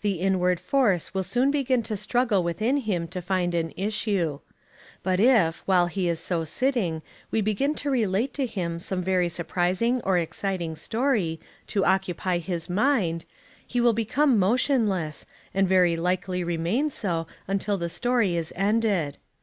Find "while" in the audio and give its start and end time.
5.66-5.86